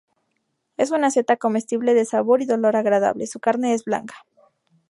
Es 0.77 0.89
una 0.89 1.11
seta 1.11 1.37
comestible 1.37 1.93
de 1.93 2.05
sabor 2.05 2.41
y 2.41 2.47
de 2.47 2.55
olor 2.55 2.75
agradable, 2.75 3.27
su 3.27 3.39
carne 3.39 3.75
es 3.75 3.85
blanca. 3.85 4.25